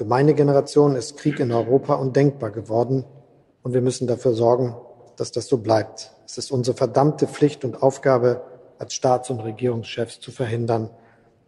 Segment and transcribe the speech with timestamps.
[0.00, 3.04] Für meine Generation ist Krieg in Europa undenkbar geworden
[3.62, 4.74] und wir müssen dafür sorgen,
[5.18, 6.10] dass das so bleibt.
[6.24, 8.42] Es ist unsere verdammte Pflicht und Aufgabe
[8.78, 10.88] als Staats- und Regierungschefs zu verhindern,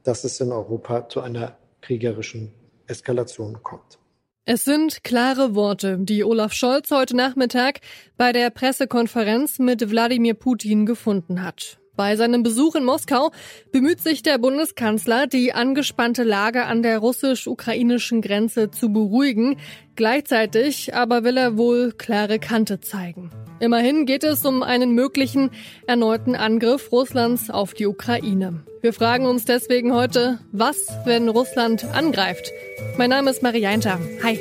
[0.02, 2.52] dass es in Europa zu einer kriegerischen
[2.86, 3.98] Eskalation kommt.
[4.44, 7.80] Es sind klare Worte, die Olaf Scholz heute Nachmittag
[8.19, 11.78] bei der Pressekonferenz mit Wladimir Putin gefunden hat.
[11.95, 13.33] Bei seinem Besuch in Moskau
[13.71, 19.59] bemüht sich der Bundeskanzler, die angespannte Lage an der russisch-ukrainischen Grenze zu beruhigen.
[19.95, 23.30] Gleichzeitig aber will er wohl klare Kante zeigen.
[23.60, 25.50] Immerhin geht es um einen möglichen
[25.86, 28.64] erneuten Angriff Russlands auf die Ukraine.
[28.80, 32.50] Wir fragen uns deswegen heute, was, wenn Russland angreift?
[32.97, 34.00] Mein Name ist Marianta.
[34.22, 34.41] Hi.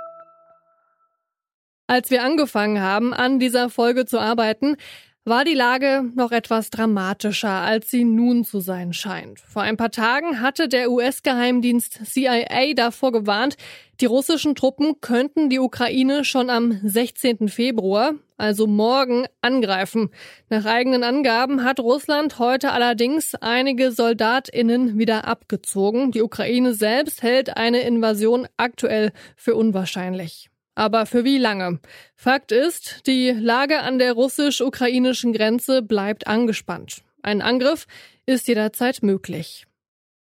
[1.91, 4.77] Als wir angefangen haben, an dieser Folge zu arbeiten,
[5.25, 9.41] war die Lage noch etwas dramatischer, als sie nun zu sein scheint.
[9.41, 13.57] Vor ein paar Tagen hatte der US-Geheimdienst CIA davor gewarnt,
[13.99, 17.49] die russischen Truppen könnten die Ukraine schon am 16.
[17.49, 20.11] Februar, also morgen, angreifen.
[20.47, 26.11] Nach eigenen Angaben hat Russland heute allerdings einige Soldatinnen wieder abgezogen.
[26.11, 30.50] Die Ukraine selbst hält eine Invasion aktuell für unwahrscheinlich.
[30.75, 31.79] Aber für wie lange?
[32.15, 37.03] Fakt ist, die Lage an der russisch-ukrainischen Grenze bleibt angespannt.
[37.21, 37.87] Ein Angriff
[38.25, 39.67] ist jederzeit möglich.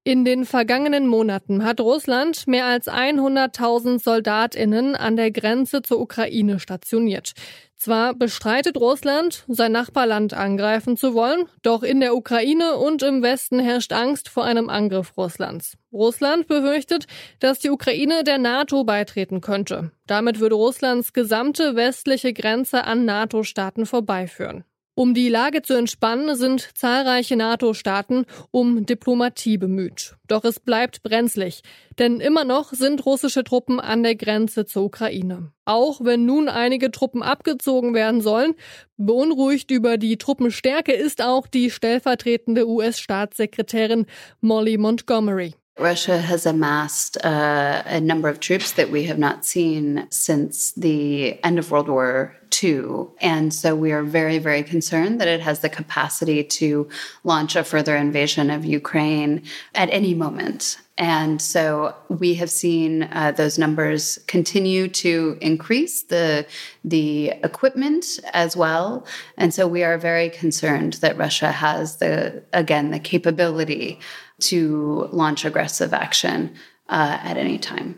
[0.04, 6.58] In den vergangenen Monaten hat Russland mehr als 100.000 Soldatinnen an der Grenze zur Ukraine
[6.58, 7.34] stationiert.
[7.82, 13.58] Zwar bestreitet Russland, sein Nachbarland angreifen zu wollen, doch in der Ukraine und im Westen
[13.58, 15.76] herrscht Angst vor einem Angriff Russlands.
[15.92, 17.08] Russland befürchtet,
[17.40, 19.90] dass die Ukraine der NATO beitreten könnte.
[20.06, 24.62] Damit würde Russlands gesamte westliche Grenze an NATO-Staaten vorbeiführen.
[24.94, 30.16] Um die Lage zu entspannen, sind zahlreiche NATO-Staaten um Diplomatie bemüht.
[30.28, 31.62] Doch es bleibt brenzlig,
[31.98, 35.50] denn immer noch sind russische Truppen an der Grenze zur Ukraine.
[35.64, 38.52] Auch wenn nun einige Truppen abgezogen werden sollen,
[38.98, 44.04] beunruhigt über die Truppenstärke ist auch die stellvertretende US-Staatssekretärin
[44.42, 45.54] Molly Montgomery.
[45.78, 51.42] Russia has amassed uh, a number of troops that we have not seen since the
[51.42, 53.06] end of World War II.
[53.20, 56.88] And so we are very, very concerned that it has the capacity to
[57.24, 59.42] launch a further invasion of Ukraine
[59.74, 60.78] at any moment.
[60.98, 66.46] And so we have seen uh, those numbers continue to increase, the,
[66.84, 69.06] the equipment as well.
[69.38, 74.00] And so we are very concerned that Russia has the, again, the capability
[74.48, 76.50] to launch aggressive action
[76.88, 77.96] uh, at any time.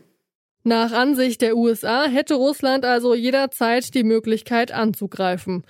[0.67, 5.65] Nach Ansicht der USA hätte Russland also jederzeit die Möglichkeit anzugreifen.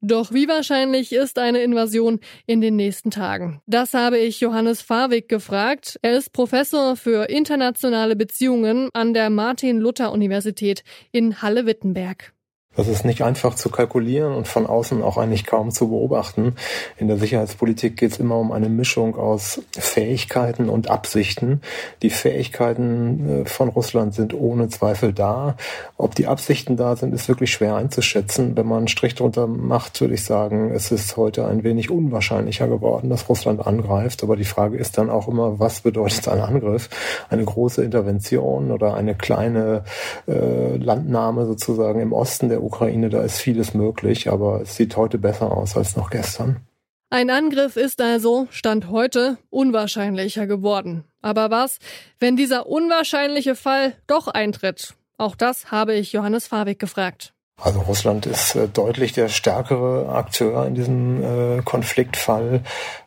[0.00, 3.60] Doch wie wahrscheinlich ist eine Invasion in den nächsten Tagen?
[3.66, 5.98] Das habe ich Johannes Fawig gefragt.
[6.02, 12.35] Er ist Professor für internationale Beziehungen an der Martin-Luther-Universität in Halle-Wittenberg.
[12.76, 16.54] Das ist nicht einfach zu kalkulieren und von außen auch eigentlich kaum zu beobachten.
[16.98, 21.62] In der Sicherheitspolitik geht es immer um eine Mischung aus Fähigkeiten und Absichten.
[22.02, 25.56] Die Fähigkeiten äh, von Russland sind ohne Zweifel da.
[25.96, 28.56] Ob die Absichten da sind, ist wirklich schwer einzuschätzen.
[28.56, 32.68] Wenn man einen Strich drunter macht, würde ich sagen, es ist heute ein wenig unwahrscheinlicher
[32.68, 34.22] geworden, dass Russland angreift.
[34.22, 36.90] Aber die Frage ist dann auch immer, was bedeutet ein Angriff?
[37.30, 39.84] Eine große Intervention oder eine kleine
[40.28, 45.18] äh, Landnahme sozusagen im Osten der Ukraine, da ist vieles möglich, aber es sieht heute
[45.18, 46.60] besser aus als noch gestern.
[47.08, 51.04] Ein Angriff ist also, Stand heute, unwahrscheinlicher geworden.
[51.22, 51.78] Aber was,
[52.18, 54.94] wenn dieser unwahrscheinliche Fall doch eintritt?
[55.16, 57.32] Auch das habe ich Johannes Fabig gefragt.
[57.58, 62.60] Also Russland ist äh, deutlich der stärkere Akteur in diesem äh, Konfliktfall.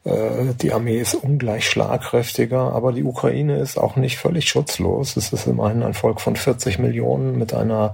[0.04, 5.18] Äh, die Armee ist ungleich schlagkräftiger, aber die Ukraine ist auch nicht völlig schutzlos.
[5.18, 7.94] Es ist immerhin ein Volk von 40 Millionen mit einer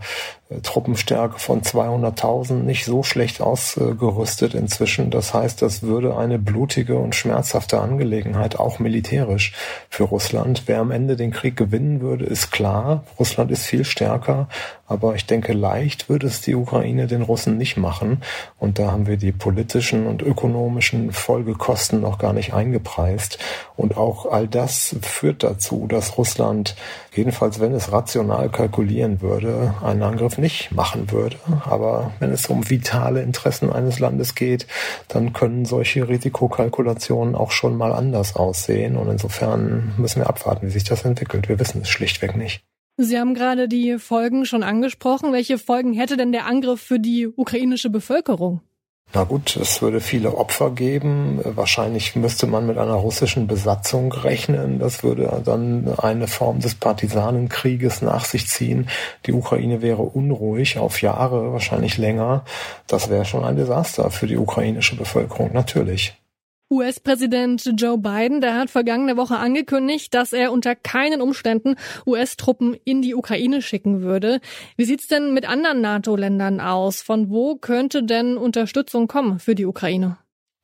[0.61, 5.11] Truppenstärke von 200.000 nicht so schlecht ausgerüstet inzwischen.
[5.11, 9.53] Das heißt, das würde eine blutige und schmerzhafte Angelegenheit, auch militärisch
[9.89, 10.63] für Russland.
[10.65, 13.03] Wer am Ende den Krieg gewinnen würde, ist klar.
[13.19, 14.47] Russland ist viel stärker,
[14.87, 18.21] aber ich denke, leicht würde es die Ukraine den Russen nicht machen.
[18.59, 23.39] Und da haben wir die politischen und ökonomischen Folgekosten noch gar nicht eingepreist.
[23.75, 26.75] Und auch all das führt dazu, dass Russland,
[27.13, 31.37] jedenfalls wenn es rational kalkulieren würde, einen Angriff nicht machen würde.
[31.65, 34.67] Aber wenn es um vitale Interessen eines Landes geht,
[35.07, 38.97] dann können solche Risikokalkulationen auch schon mal anders aussehen.
[38.97, 41.49] Und insofern müssen wir abwarten, wie sich das entwickelt.
[41.49, 42.63] Wir wissen es schlichtweg nicht.
[42.97, 45.33] Sie haben gerade die Folgen schon angesprochen.
[45.33, 48.61] Welche Folgen hätte denn der Angriff für die ukrainische Bevölkerung?
[49.15, 51.39] Na gut, es würde viele Opfer geben.
[51.41, 54.77] Wahrscheinlich müsste man mit einer russischen Besatzung rechnen.
[54.77, 58.89] Das würde dann eine Form des Partisanenkrieges nach sich ziehen.
[59.25, 62.43] Die Ukraine wäre unruhig auf Jahre, wahrscheinlich länger.
[62.87, 66.17] Das wäre schon ein Desaster für die ukrainische Bevölkerung, natürlich.
[66.71, 71.75] US-Präsident Joe Biden, der hat vergangene Woche angekündigt, dass er unter keinen Umständen
[72.07, 74.39] US-Truppen in die Ukraine schicken würde.
[74.75, 77.03] Wie sieht's denn mit anderen NATO-Ländern aus?
[77.03, 80.17] Von wo könnte denn Unterstützung kommen für die Ukraine?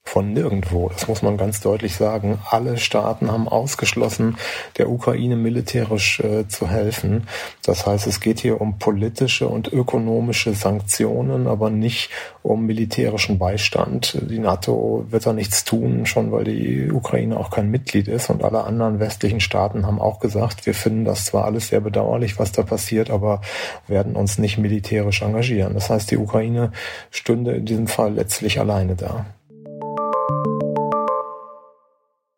[0.03, 0.89] Von nirgendwo.
[0.89, 2.39] Das muss man ganz deutlich sagen.
[2.50, 4.36] Alle Staaten haben ausgeschlossen,
[4.77, 7.27] der Ukraine militärisch äh, zu helfen.
[7.63, 12.09] Das heißt, es geht hier um politische und ökonomische Sanktionen, aber nicht
[12.42, 14.18] um militärischen Beistand.
[14.30, 18.30] Die NATO wird da nichts tun, schon weil die Ukraine auch kein Mitglied ist.
[18.30, 22.38] Und alle anderen westlichen Staaten haben auch gesagt, wir finden das zwar alles sehr bedauerlich,
[22.38, 23.42] was da passiert, aber
[23.88, 25.74] werden uns nicht militärisch engagieren.
[25.74, 26.74] Das heißt, die Ukraine
[27.12, 29.25] stünde in diesem Fall letztlich alleine da.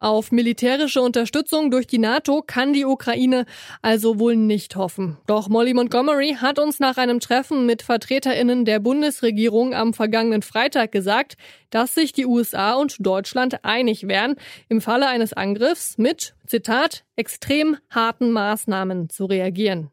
[0.03, 3.45] Auf militärische Unterstützung durch die NATO kann die Ukraine
[3.81, 5.15] also wohl nicht hoffen.
[5.27, 10.91] Doch Molly Montgomery hat uns nach einem Treffen mit Vertreterinnen der Bundesregierung am vergangenen Freitag
[10.91, 11.37] gesagt,
[11.69, 14.35] dass sich die USA und Deutschland einig wären,
[14.67, 19.89] im Falle eines Angriffs mit, Zitat, extrem harten Maßnahmen zu reagieren.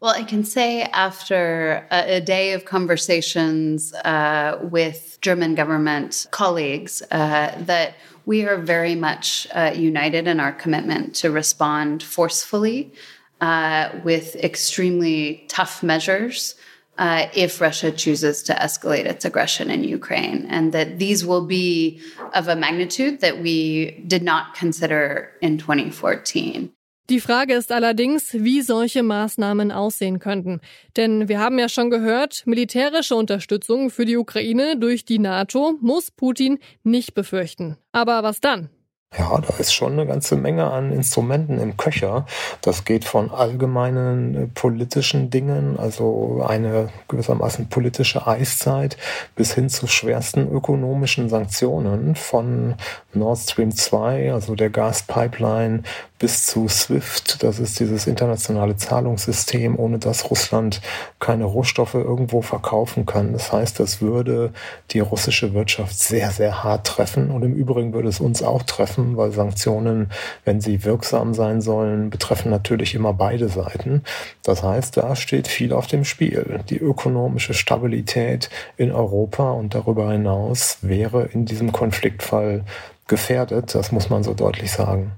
[0.00, 7.02] Well, I can say after a, a day of conversations uh, with German government colleagues
[7.10, 12.94] uh, that we are very much uh, united in our commitment to respond forcefully
[13.42, 16.54] uh, with extremely tough measures.
[16.96, 22.00] Uh, if Russia chooses to escalate its aggression in Ukraine, and that these will be
[22.34, 26.72] of a magnitude that we did not consider in 2014.
[27.10, 30.60] Die Frage ist allerdings, wie solche Maßnahmen aussehen könnten.
[30.96, 36.12] Denn wir haben ja schon gehört, militärische Unterstützung für die Ukraine durch die NATO muss
[36.12, 37.76] Putin nicht befürchten.
[37.90, 38.70] Aber was dann?
[39.18, 42.26] Ja, da ist schon eine ganze Menge an Instrumenten im Köcher.
[42.62, 48.96] Das geht von allgemeinen äh, politischen Dingen, also eine gewissermaßen politische Eiszeit,
[49.34, 52.76] bis hin zu schwersten ökonomischen Sanktionen von
[53.12, 55.82] Nord Stream 2, also der Gaspipeline,
[56.20, 60.82] bis zu SWIFT, das ist dieses internationale Zahlungssystem, ohne das Russland
[61.18, 63.32] keine Rohstoffe irgendwo verkaufen kann.
[63.32, 64.52] Das heißt, das würde
[64.90, 69.16] die russische Wirtschaft sehr, sehr hart treffen und im Übrigen würde es uns auch treffen,
[69.16, 70.10] weil Sanktionen,
[70.44, 74.02] wenn sie wirksam sein sollen, betreffen natürlich immer beide Seiten.
[74.42, 76.60] Das heißt, da steht viel auf dem Spiel.
[76.68, 82.66] Die ökonomische Stabilität in Europa und darüber hinaus wäre in diesem Konfliktfall
[83.08, 85.12] gefährdet, das muss man so deutlich sagen.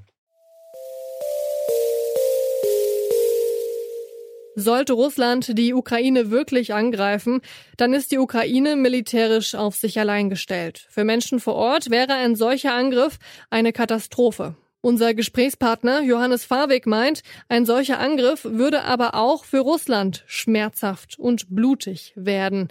[4.54, 7.40] Sollte Russland die Ukraine wirklich angreifen,
[7.78, 10.86] dann ist die Ukraine militärisch auf sich allein gestellt.
[10.90, 13.18] Für Menschen vor Ort wäre ein solcher Angriff
[13.48, 14.54] eine Katastrophe.
[14.82, 21.54] Unser Gesprächspartner Johannes Farwig meint, ein solcher Angriff würde aber auch für Russland schmerzhaft und
[21.54, 22.68] blutig werden.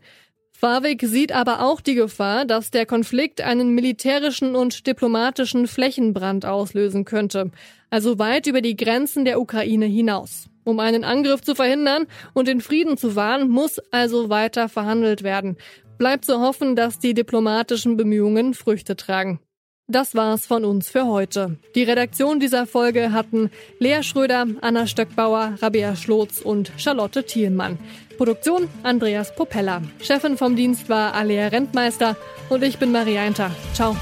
[0.51, 7.05] Farwig sieht aber auch die Gefahr, dass der Konflikt einen militärischen und diplomatischen Flächenbrand auslösen
[7.05, 7.49] könnte,
[7.89, 10.50] also weit über die Grenzen der Ukraine hinaus.
[10.63, 15.57] Um einen Angriff zu verhindern und den Frieden zu wahren, muss also weiter verhandelt werden.
[15.97, 19.39] Bleibt zu hoffen, dass die diplomatischen Bemühungen Früchte tragen.
[19.87, 21.57] Das war's von uns für heute.
[21.75, 27.77] Die Redaktion dieser Folge hatten Lea Schröder, Anna Stöckbauer, Rabea Schlotz und Charlotte Thielmann.
[28.17, 29.81] Produktion Andreas Popella.
[30.01, 32.15] Chefin vom Dienst war Alea Rentmeister
[32.49, 33.51] und ich bin Maria Einter.
[33.73, 33.97] Ciao.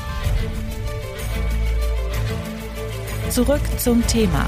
[3.31, 4.47] Zurück zum Thema